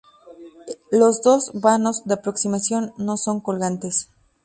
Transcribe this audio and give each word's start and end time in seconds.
Los 0.89 1.21
dos 1.21 1.51
vanos 1.53 2.03
de 2.05 2.15
aproximación 2.15 2.91
no 2.97 3.17
son 3.17 3.39
colgantes. 3.39 4.09